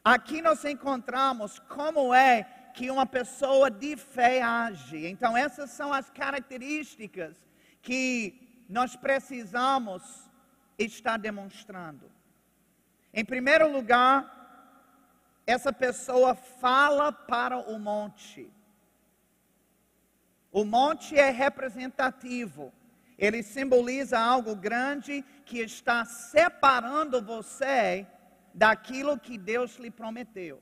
[0.04, 5.06] Aqui nós encontramos como é que uma pessoa de fé age.
[5.08, 7.36] Então, essas são as características
[7.82, 10.30] que nós precisamos
[10.78, 12.12] estar demonstrando.
[13.14, 14.44] Em primeiro lugar,
[15.46, 18.52] essa pessoa fala para o monte.
[20.52, 22.74] O monte é representativo.
[23.18, 28.08] Ele simboliza algo grande que está separando você
[28.54, 30.62] daquilo que Deus lhe prometeu.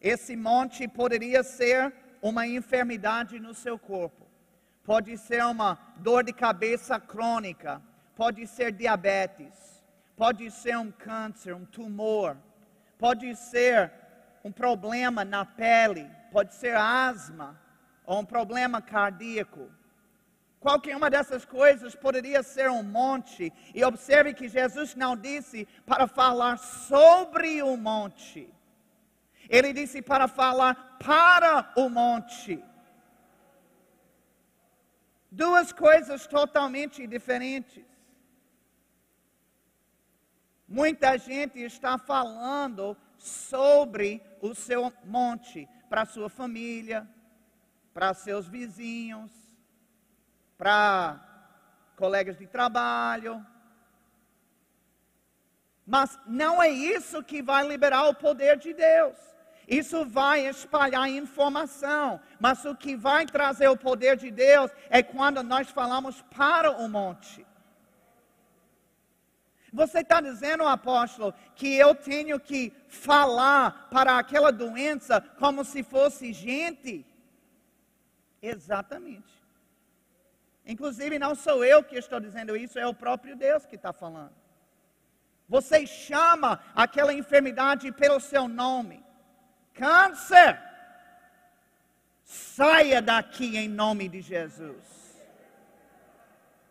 [0.00, 4.26] Esse monte poderia ser uma enfermidade no seu corpo,
[4.82, 7.82] pode ser uma dor de cabeça crônica,
[8.14, 9.82] pode ser diabetes,
[10.16, 12.36] pode ser um câncer, um tumor,
[12.98, 13.92] pode ser
[14.44, 17.58] um problema na pele, pode ser asma
[18.04, 19.70] ou um problema cardíaco.
[20.64, 23.52] Qualquer uma dessas coisas poderia ser um monte.
[23.74, 28.48] E observe que Jesus não disse para falar sobre o monte.
[29.46, 32.64] Ele disse para falar para o monte.
[35.30, 37.84] Duas coisas totalmente diferentes.
[40.66, 47.06] Muita gente está falando sobre o seu monte para sua família,
[47.92, 49.43] para seus vizinhos,
[50.56, 51.20] para
[51.96, 53.44] colegas de trabalho.
[55.86, 59.16] Mas não é isso que vai liberar o poder de Deus.
[59.68, 62.20] Isso vai espalhar informação.
[62.38, 66.88] Mas o que vai trazer o poder de Deus é quando nós falamos para o
[66.88, 67.46] monte.
[69.72, 76.32] Você está dizendo, apóstolo, que eu tenho que falar para aquela doença como se fosse
[76.32, 77.04] gente?
[78.40, 79.43] Exatamente.
[80.66, 84.32] Inclusive, não sou eu que estou dizendo isso, é o próprio Deus que está falando.
[85.48, 89.04] Você chama aquela enfermidade pelo seu nome.
[89.74, 90.58] Câncer,
[92.24, 94.94] saia daqui em nome de Jesus.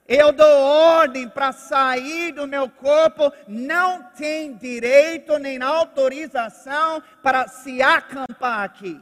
[0.08, 7.82] Eu dou ordem para sair do meu corpo, não tem direito nem autorização para se
[7.82, 9.02] acampar aqui.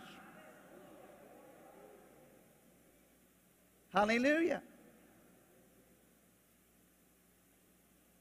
[3.93, 4.61] Aleluia.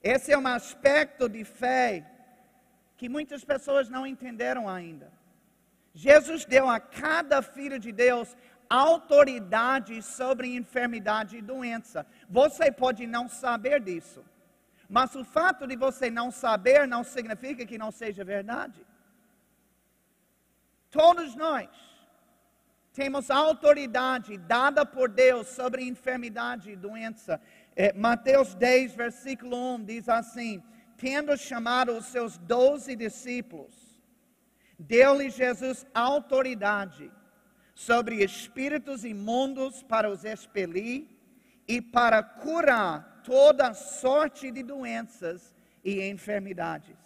[0.03, 2.07] Esse é um aspecto de fé
[2.97, 5.13] que muitas pessoas não entenderam ainda.
[5.95, 8.37] Jesus deu a cada filho de Deus
[8.69, 12.07] autoridade sobre enfermidade e doença.
[12.29, 14.25] Você pode não saber disso.
[14.89, 18.85] Mas o fato de você não saber não significa que não seja verdade.
[20.91, 21.69] Todos nós
[22.93, 27.41] temos autoridade dada por Deus sobre enfermidade e doença.
[27.77, 30.63] É, Mateus 10, versículo 1 diz assim:
[30.97, 33.75] Tendo chamado os seus doze discípulos,
[34.79, 37.11] deu-lhe Jesus autoridade
[37.75, 41.09] sobre espíritos imundos para os expelir
[41.67, 45.55] e para curar toda sorte de doenças
[45.85, 46.97] e enfermidades.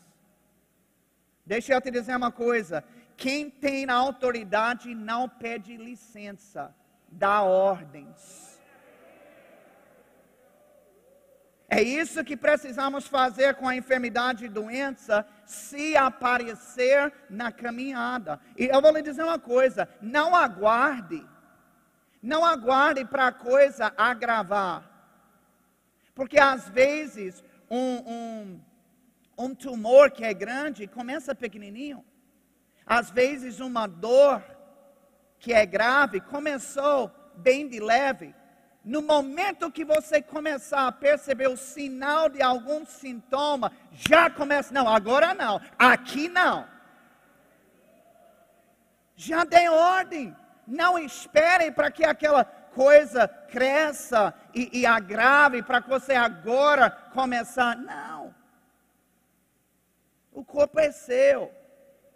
[1.47, 2.83] Deixa eu te dizer uma coisa:
[3.17, 6.75] quem tem autoridade não pede licença,
[7.09, 8.54] dá ordens.
[11.69, 18.39] É isso que precisamos fazer com a enfermidade e doença se aparecer na caminhada.
[18.57, 21.27] E eu vou lhe dizer uma coisa: não aguarde,
[22.23, 24.91] não aguarde para a coisa agravar.
[26.15, 28.61] Porque às vezes um, um,
[29.39, 32.05] um tumor que é grande começa pequenininho.
[32.87, 34.43] Às vezes, uma dor
[35.39, 38.35] que é grave começou bem de leve.
[38.85, 44.87] No momento que você começar a perceber o sinal de algum sintoma, já começa, não,
[44.87, 46.69] agora não, aqui não.
[49.17, 50.37] Já dê ordem.
[50.67, 57.77] Não esperem para que aquela coisa cresça e, e agrave para que você agora começar.
[57.77, 58.35] Não.
[60.33, 61.53] O corpo é seu.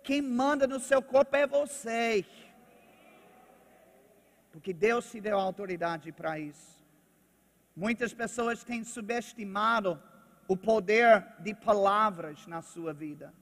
[0.03, 2.25] Quem manda no seu corpo é você.
[4.51, 6.79] Porque Deus te deu autoridade para isso.
[7.77, 10.03] Muitas pessoas têm subestimado
[10.49, 13.33] o poder de palavras na sua vida.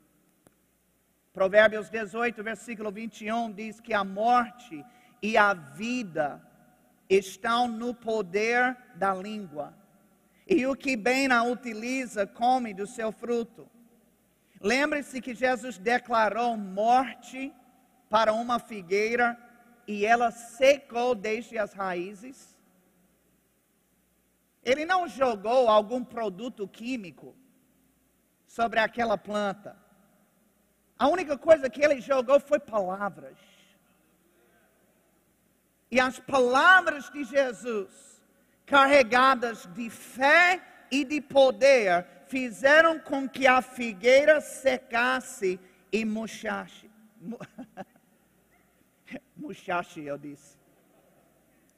[1.32, 4.84] Provérbios 18, versículo 21 diz que a morte
[5.22, 6.42] e a vida
[7.08, 9.74] estão no poder da língua.
[10.46, 13.68] E o que bem a utiliza, come do seu fruto.
[14.60, 17.52] Lembre-se que Jesus declarou morte
[18.08, 19.38] para uma figueira
[19.86, 22.56] e ela secou desde as raízes.
[24.64, 27.36] Ele não jogou algum produto químico
[28.46, 29.76] sobre aquela planta.
[30.98, 33.36] A única coisa que ele jogou foi palavras.
[35.90, 38.20] E as palavras de Jesus,
[38.64, 40.60] carregadas de fé
[40.90, 45.60] e de poder, fizeram com que a figueira secasse
[45.92, 46.90] e murchasse.
[49.46, 50.58] murchasse, eu disse.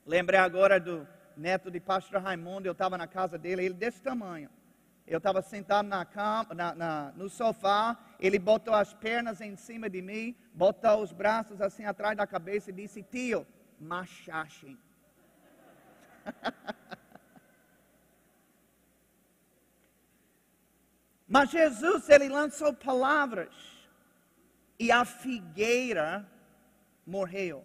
[0.06, 1.06] Lembrei agora do
[1.36, 4.48] neto de pastor Raimundo, eu estava na casa dele, ele desse tamanho.
[5.06, 9.88] Eu estava sentado na cama, na, na, no sofá, ele botou as pernas em cima
[9.88, 13.46] de mim, botou os braços assim atrás da cabeça e disse, tio,
[13.80, 14.76] machache.
[21.26, 23.54] Mas Jesus, ele lançou palavras
[24.78, 26.26] e a figueira
[27.08, 27.64] morreu.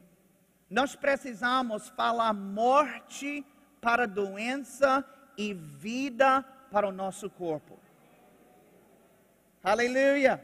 [0.69, 3.45] Nós precisamos falar morte
[3.81, 5.05] para doença
[5.37, 6.41] e vida
[6.71, 7.77] para o nosso corpo.
[9.61, 10.43] Aleluia!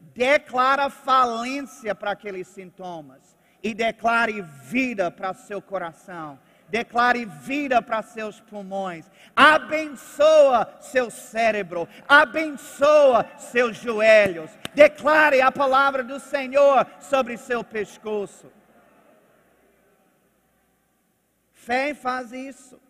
[0.00, 6.38] Declara falência para aqueles sintomas e declare vida para seu coração
[6.68, 16.20] declare vida para seus pulmões, abençoa seu cérebro, abençoa seus joelhos, declare a palavra do
[16.20, 18.52] Senhor sobre seu pescoço.
[21.52, 22.80] Fé faz isso.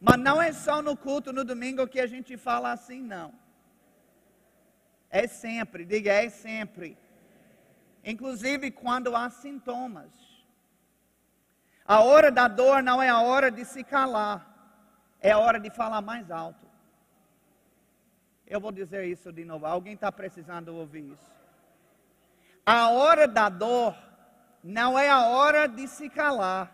[0.00, 3.32] Mas não é só no culto no domingo que a gente fala assim, não.
[5.10, 6.98] É sempre, diga, é sempre.
[8.04, 10.23] Inclusive quando há sintomas.
[11.86, 14.46] A hora da dor não é a hora de se calar,
[15.20, 16.66] é a hora de falar mais alto.
[18.46, 19.66] Eu vou dizer isso de novo.
[19.66, 21.34] Alguém está precisando ouvir isso.
[22.64, 23.94] A hora da dor
[24.62, 26.72] não é a hora de se calar,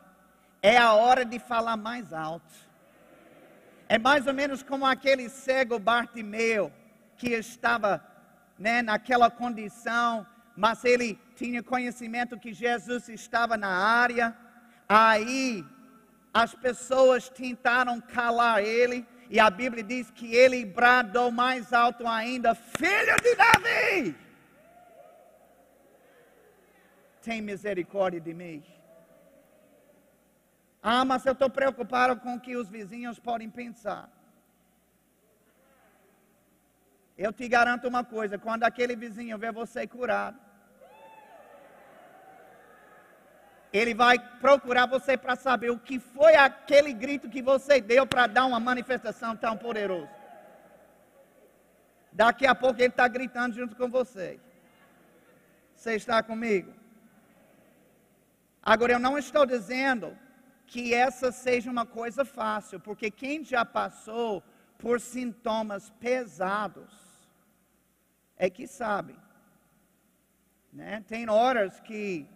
[0.62, 2.70] é a hora de falar mais alto.
[3.88, 6.72] É mais ou menos como aquele cego Bartimeu
[7.16, 8.04] que estava
[8.56, 10.24] né, naquela condição,
[10.56, 14.36] mas ele tinha conhecimento que Jesus estava na área
[14.92, 15.64] Aí
[16.34, 22.56] as pessoas tentaram calar ele, e a Bíblia diz que ele bradou mais alto ainda:
[22.56, 24.16] Filho de Davi,
[27.22, 28.64] tem misericórdia de mim.
[30.82, 34.10] Ah, mas eu estou preocupado com o que os vizinhos podem pensar.
[37.16, 40.49] Eu te garanto uma coisa: quando aquele vizinho vê você curado,
[43.72, 48.26] Ele vai procurar você para saber o que foi aquele grito que você deu para
[48.26, 50.10] dar uma manifestação tão poderosa.
[52.12, 54.40] Daqui a pouco ele está gritando junto com você.
[55.76, 56.72] Você está comigo?
[58.62, 60.16] Agora, eu não estou dizendo
[60.66, 64.42] que essa seja uma coisa fácil, porque quem já passou
[64.78, 66.92] por sintomas pesados
[68.36, 69.16] é que sabe.
[70.72, 71.04] Né?
[71.06, 72.26] Tem horas que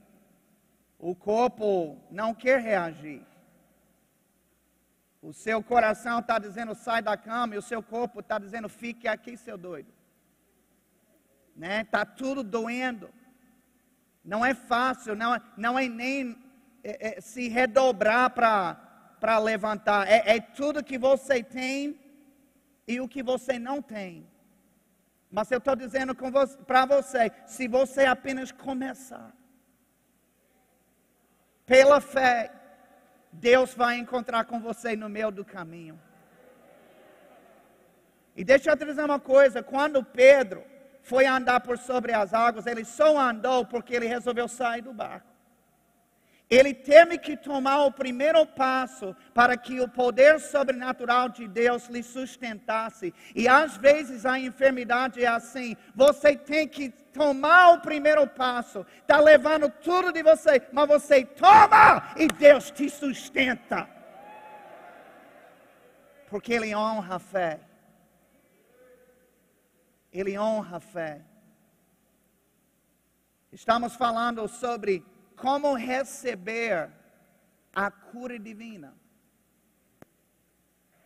[1.11, 3.21] o corpo não quer reagir.
[5.21, 9.07] O seu coração está dizendo sai da cama e o seu corpo está dizendo fique
[9.07, 9.93] aqui, seu doido.
[11.55, 11.85] Né?
[11.85, 13.11] Tá tudo doendo.
[14.25, 16.43] Não é fácil, não, não é nem
[16.83, 20.09] é, é, se redobrar para levantar.
[20.09, 22.01] É, é tudo que você tem
[22.89, 24.27] e o que você não tem.
[25.31, 29.35] Mas eu estou dizendo para você, se você apenas começar,
[31.67, 32.51] pela fé,
[33.33, 36.01] Deus vai encontrar com você no meio do caminho.
[38.37, 40.65] E deixa eu te dizer uma coisa: quando Pedro
[41.03, 45.34] foi andar por sobre as águas, ele só andou porque ele resolveu sair do barco.
[46.55, 52.01] Ele teve que tomar o primeiro passo para que o poder sobrenatural de Deus lhe
[52.01, 53.13] sustentasse.
[53.35, 59.19] E às vezes a enfermidade é assim: você tem que tomar o primeiro passo, está
[59.19, 63.89] levando tudo de você, mas você toma e Deus te sustenta.
[66.29, 67.61] Porque Ele honra a fé.
[70.13, 71.21] Ele honra a fé.
[73.53, 75.05] Estamos falando sobre
[75.37, 76.91] como receber
[77.73, 78.95] a cura divina.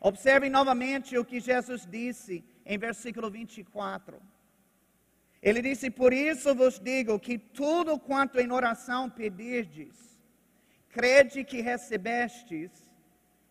[0.00, 4.20] Observe novamente o que Jesus disse em versículo 24.
[5.42, 9.96] Ele disse: Por isso vos digo que tudo quanto em oração pedirdes,
[10.88, 12.70] crede que recebestes,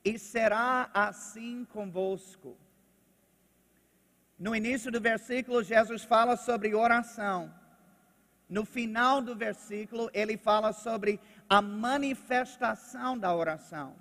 [0.04, 2.58] e será assim convosco.
[4.40, 7.54] No início do versículo, Jesus fala sobre oração.
[8.50, 11.20] No final do versículo, ele fala sobre
[11.50, 13.96] a manifestação da oração.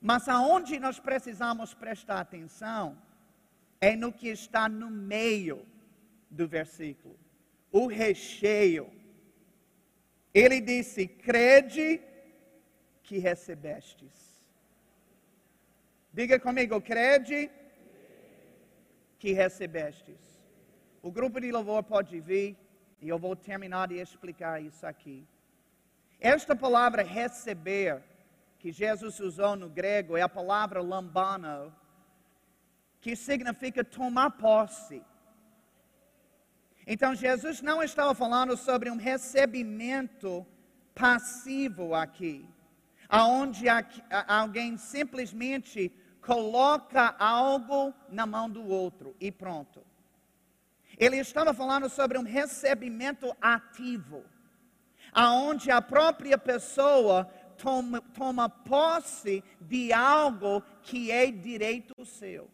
[0.00, 2.96] Mas aonde nós precisamos prestar atenção
[3.80, 5.66] é no que está no meio
[6.30, 7.18] do versículo,
[7.72, 8.90] o recheio.
[10.34, 12.00] Ele disse: crede
[13.02, 14.28] que recebestes.
[16.12, 17.50] Diga comigo, crede
[19.18, 20.18] que recebestes.
[21.02, 22.56] O grupo de louvor pode vir.
[23.00, 25.26] E eu vou terminar de explicar isso aqui.
[26.20, 28.02] Esta palavra receber,
[28.58, 31.72] que Jesus usou no grego, é a palavra lambano,
[33.00, 35.02] que significa tomar posse.
[36.84, 40.44] Então, Jesus não estava falando sobre um recebimento
[40.94, 42.48] passivo aqui,
[43.08, 43.66] aonde
[44.26, 49.86] alguém simplesmente coloca algo na mão do outro e pronto.
[50.98, 54.24] Ele estava falando sobre um recebimento ativo,
[55.12, 57.24] aonde a própria pessoa
[57.56, 62.50] toma, toma posse de algo que é direito seu.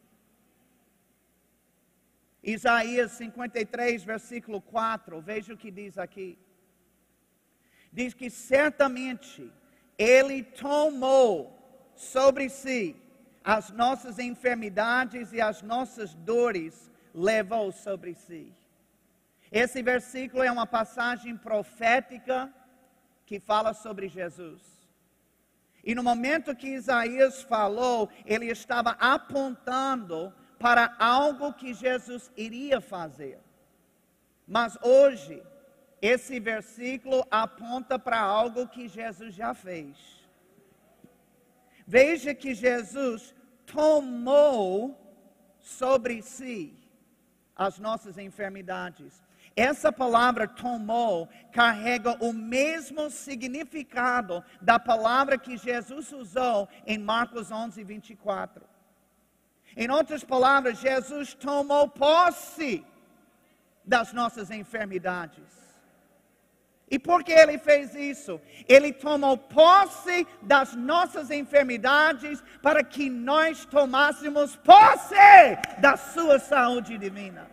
[2.43, 6.39] Isaías 53, versículo 4, veja o que diz aqui.
[7.91, 9.51] Diz que certamente
[9.97, 12.95] Ele tomou sobre si
[13.43, 18.53] as nossas enfermidades e as nossas dores levou sobre si.
[19.53, 22.53] Esse versículo é uma passagem profética
[23.25, 24.61] que fala sobre Jesus.
[25.85, 33.39] E no momento que Isaías falou, ele estava apontando para algo que Jesus iria fazer.
[34.47, 35.43] Mas hoje,
[36.03, 39.97] esse versículo aponta para algo que Jesus já fez.
[41.87, 43.35] Veja que Jesus
[43.67, 44.99] tomou
[45.61, 46.84] sobre si
[47.57, 49.23] as nossas enfermidades.
[49.57, 57.83] Essa palavra tomou carrega o mesmo significado da palavra que Jesus usou em Marcos 11,
[57.85, 58.65] 24.
[59.77, 62.85] Em outras palavras, Jesus tomou posse
[63.85, 65.64] das nossas enfermidades.
[66.91, 68.41] E por que ele fez isso?
[68.69, 75.15] Ele tomou posse das nossas enfermidades para que nós tomássemos posse
[75.79, 77.49] da sua saúde divina.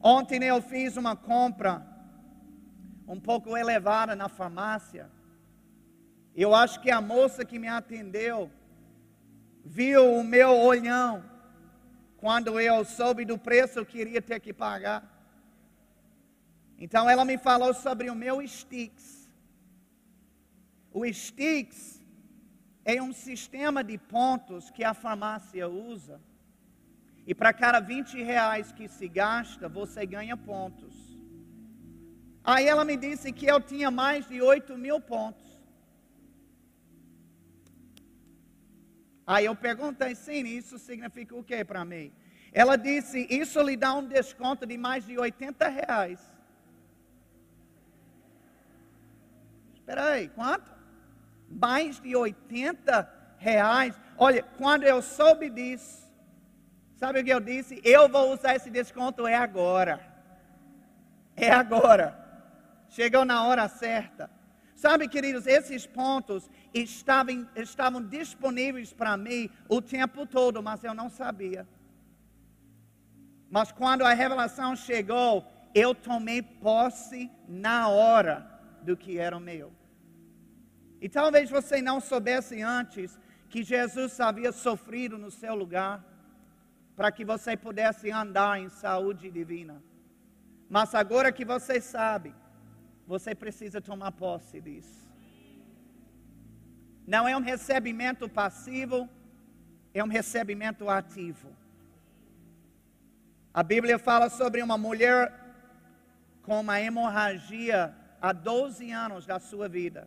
[0.00, 1.84] Ontem eu fiz uma compra
[3.06, 5.10] um pouco elevada na farmácia.
[6.36, 8.50] Eu acho que a moça que me atendeu
[9.64, 11.27] viu o meu olhão
[12.18, 15.00] quando eu soube do preço que iria ter que pagar.
[16.84, 19.30] Então ela me falou sobre o meu Stix.
[20.92, 22.00] O Stix
[22.84, 26.20] é um sistema de pontos que a farmácia usa.
[27.26, 30.94] E para cada 20 reais que se gasta, você ganha pontos.
[32.42, 35.47] Aí ela me disse que eu tinha mais de 8 mil pontos.
[39.28, 42.10] Aí eu perguntei, sim, isso significa o que para mim?
[42.50, 46.18] Ela disse, isso lhe dá um desconto de mais de 80 reais.
[49.74, 50.72] Espera aí, quanto?
[51.46, 53.94] Mais de 80 reais.
[54.16, 56.10] Olha, quando eu soube disso,
[56.96, 57.82] sabe o que eu disse?
[57.84, 60.00] Eu vou usar esse desconto é agora.
[61.36, 62.18] É agora.
[62.88, 64.37] Chegou na hora certa.
[64.82, 71.10] Sabe, queridos, esses pontos estavam, estavam disponíveis para mim o tempo todo, mas eu não
[71.10, 71.66] sabia.
[73.50, 78.36] Mas quando a revelação chegou, eu tomei posse na hora
[78.80, 79.72] do que era meu.
[81.00, 83.18] E talvez você não soubesse antes
[83.50, 86.04] que Jesus havia sofrido no seu lugar,
[86.94, 89.82] para que você pudesse andar em saúde divina.
[90.70, 92.32] Mas agora que você sabe,
[93.08, 95.08] você precisa tomar posse disso.
[97.06, 99.08] Não é um recebimento passivo,
[99.94, 101.48] é um recebimento ativo.
[103.60, 105.32] A Bíblia fala sobre uma mulher
[106.42, 110.06] com uma hemorragia há 12 anos da sua vida.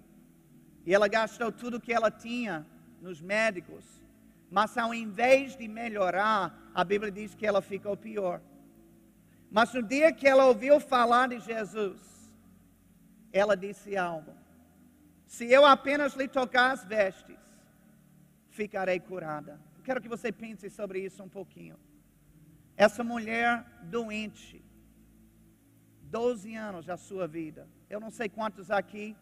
[0.85, 2.67] E ela gastou tudo que ela tinha
[3.01, 3.83] nos médicos.
[4.51, 8.41] Mas ao invés de melhorar, a Bíblia diz que ela ficou pior.
[9.49, 12.10] Mas no dia que ela ouviu falar de Jesus,
[13.31, 14.33] ela disse algo:
[15.25, 17.37] Se eu apenas lhe tocar as vestes,
[18.49, 19.59] ficarei curada.
[19.83, 21.77] Quero que você pense sobre isso um pouquinho.
[22.77, 24.63] Essa mulher doente,
[26.03, 27.67] 12 anos da sua vida.
[27.89, 29.15] Eu não sei quantos aqui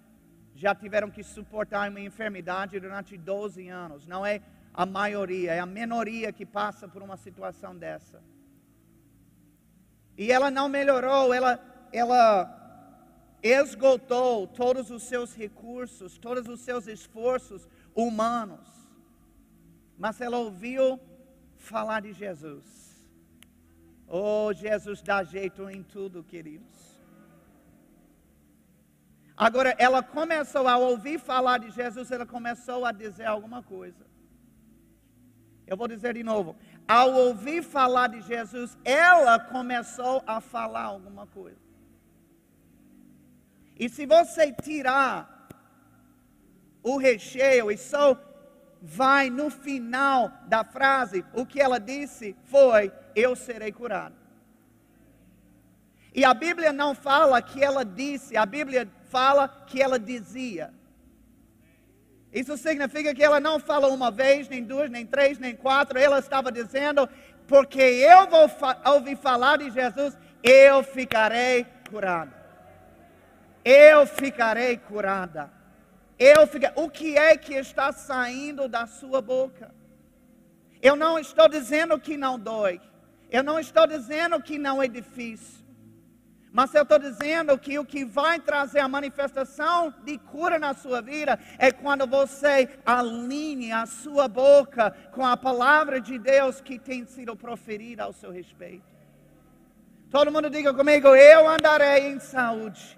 [0.56, 4.06] já tiveram que suportar uma enfermidade durante 12 anos.
[4.06, 4.42] Não é
[4.74, 8.22] a maioria, é a minoria que passa por uma situação dessa.
[10.18, 11.60] E ela não melhorou, ela,
[11.94, 12.69] ela
[13.42, 18.68] esgotou todos os seus recursos, todos os seus esforços humanos.
[19.98, 21.00] Mas ela ouviu
[21.58, 22.66] falar de Jesus.
[24.08, 26.90] Oh, Jesus dá jeito em tudo, queridos.
[29.38, 34.06] Agora, ela começou a ouvir falar de Jesus, ela começou a dizer alguma coisa.
[35.66, 36.56] Eu vou dizer de novo.
[36.88, 41.69] Ao ouvir falar de Jesus, ela começou a falar alguma coisa.
[43.80, 45.48] E se você tirar
[46.84, 48.20] o recheio e só
[48.82, 54.16] vai no final da frase, o que ela disse foi: Eu serei curado.
[56.14, 60.74] E a Bíblia não fala que ela disse, a Bíblia fala que ela dizia.
[62.34, 65.98] Isso significa que ela não falou uma vez, nem duas, nem três, nem quatro.
[65.98, 67.08] Ela estava dizendo:
[67.48, 72.39] Porque eu vou fa ouvir falar de Jesus, eu ficarei curado
[73.64, 75.52] eu ficarei curada.
[76.18, 76.74] Eu fica...
[76.76, 79.72] O que é que está saindo da sua boca?
[80.82, 82.82] Eu não estou dizendo que não dói.
[83.32, 85.60] Eu não estou dizendo que não é difícil.
[86.52, 91.00] Mas eu estou dizendo que o que vai trazer a manifestação de cura na sua
[91.00, 97.06] vida é quando você alinhe a sua boca com a palavra de Deus que tem
[97.06, 98.84] sido proferida ao seu respeito.
[100.10, 102.98] Todo mundo diga comigo: eu andarei em saúde.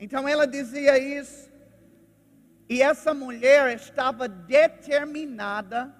[0.00, 1.50] Então ela dizia isso.
[2.68, 5.94] E essa mulher estava determinada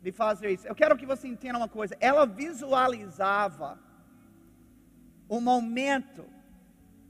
[0.00, 0.68] de fazer isso.
[0.68, 1.96] Eu quero que você entenda uma coisa.
[1.98, 3.78] Ela visualizava
[5.28, 6.24] o momento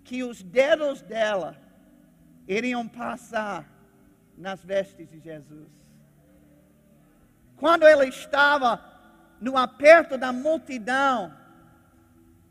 [0.03, 1.57] que os dedos dela
[2.49, 3.69] iriam passar
[4.37, 5.69] nas vestes de Jesus.
[7.57, 8.83] Quando ela estava
[9.41, 11.35] no aperto da multidão,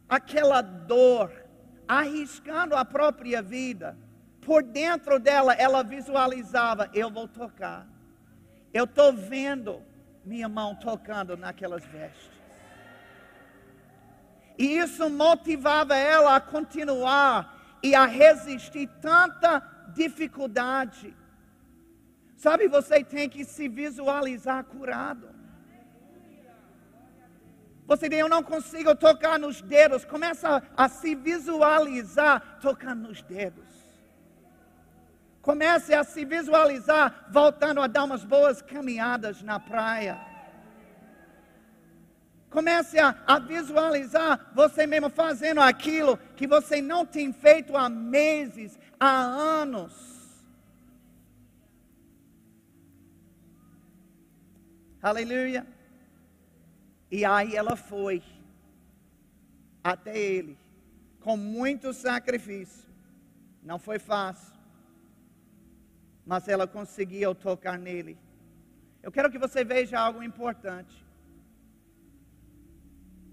[0.09, 1.44] aquela dor,
[1.87, 3.97] arriscando a própria vida,
[4.41, 7.87] por dentro dela, ela visualizava: eu vou tocar.
[8.73, 9.81] Eu estou vendo
[10.23, 12.31] minha mão tocando naquelas vestes.
[14.57, 19.59] E isso motivava ela a continuar e a resistir tanta
[19.93, 21.15] dificuldade.
[22.37, 25.34] Sabe, você tem que se visualizar curado.
[27.87, 30.03] Você diz, eu não consigo tocar nos dedos.
[30.03, 33.63] Começa a, se visualizar tocando nos dedos.
[35.41, 40.19] Comece a se visualizar voltando a dar umas boas caminhadas na praia.
[42.49, 48.79] Comece a, a, visualizar você mesmo fazendo aquilo que você não tem feito há meses,
[48.99, 49.93] há anos.
[55.03, 55.74] Aleluia.
[57.15, 58.21] E aí ela foi
[59.81, 60.57] até ele,
[61.21, 62.89] com muito sacrifício.
[63.63, 64.53] Não foi fácil,
[66.25, 68.17] mas ela conseguiu tocar nele.
[69.01, 71.05] Eu quero que você veja algo importante.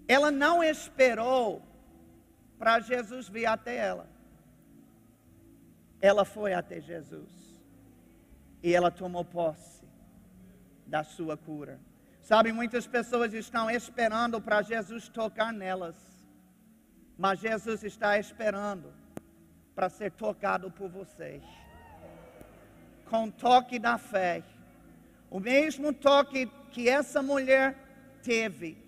[0.06, 1.60] Ela não esperou
[2.60, 4.08] para Jesus vir até ela.
[6.00, 7.32] Ela foi até Jesus.
[8.62, 9.84] E ela tomou posse
[10.86, 11.80] da sua cura.
[12.22, 15.96] Sabe, muitas pessoas estão esperando para Jesus tocar nelas.
[17.18, 18.92] Mas Jesus está esperando
[19.74, 21.42] para ser tocado por vocês.
[23.10, 24.42] Com toque da fé.
[25.28, 27.76] O mesmo toque que essa mulher
[28.22, 28.82] teve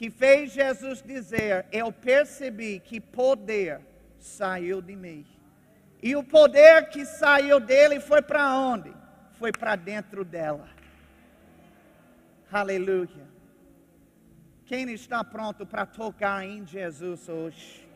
[0.00, 3.82] que fez Jesus dizer: Eu percebi que poder
[4.18, 5.26] saiu de mim.
[6.02, 8.90] E o poder que saiu dele foi para onde?
[9.32, 10.79] Foi para dentro dela.
[12.52, 13.28] Aleluia.
[14.66, 17.88] Quem está pronto para tocar em Jesus hoje?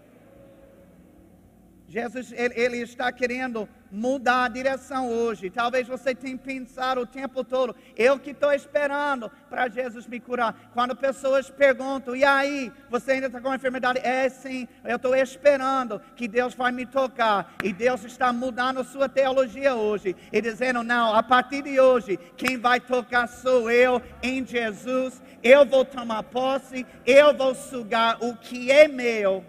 [1.89, 5.49] Jesus, ele, ele, está querendo mudar a direção hoje.
[5.49, 10.71] Talvez você tenha pensado o tempo todo, eu que estou esperando para Jesus me curar.
[10.75, 14.01] Quando pessoas perguntam, e aí, você ainda está com uma enfermidade?
[14.01, 17.55] É sim, eu estou esperando que Deus vai me tocar.
[17.63, 20.17] E Deus está mudando a sua teologia hoje.
[20.33, 25.23] E dizendo, não, a partir de hoje, quem vai tocar sou eu em Jesus.
[25.43, 29.45] Eu vou tomar posse, eu vou sugar o que é meu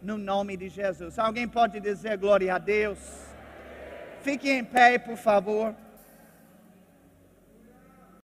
[0.00, 1.18] no nome de Jesus.
[1.18, 3.23] Alguém pode dizer glória a Deus?
[4.24, 5.74] Fique em pé, por favor.